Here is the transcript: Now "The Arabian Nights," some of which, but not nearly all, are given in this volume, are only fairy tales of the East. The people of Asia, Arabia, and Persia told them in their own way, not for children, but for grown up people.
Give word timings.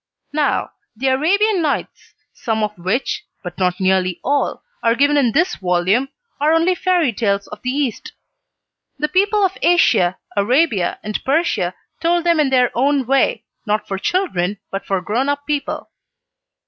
Now 0.33 0.71
"The 0.95 1.09
Arabian 1.09 1.61
Nights," 1.61 2.15
some 2.33 2.63
of 2.63 2.75
which, 2.75 3.23
but 3.43 3.59
not 3.59 3.79
nearly 3.79 4.19
all, 4.23 4.63
are 4.81 4.95
given 4.95 5.15
in 5.15 5.31
this 5.31 5.57
volume, 5.57 6.09
are 6.39 6.53
only 6.53 6.73
fairy 6.73 7.13
tales 7.13 7.45
of 7.49 7.61
the 7.61 7.69
East. 7.69 8.13
The 8.97 9.07
people 9.07 9.43
of 9.45 9.59
Asia, 9.61 10.17
Arabia, 10.35 10.97
and 11.03 11.23
Persia 11.23 11.75
told 11.99 12.23
them 12.23 12.39
in 12.39 12.49
their 12.49 12.71
own 12.73 13.05
way, 13.05 13.45
not 13.67 13.87
for 13.87 13.99
children, 13.99 14.57
but 14.71 14.87
for 14.87 15.01
grown 15.01 15.29
up 15.29 15.45
people. 15.45 15.91